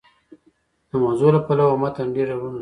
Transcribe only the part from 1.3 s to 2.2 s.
له پلوه متن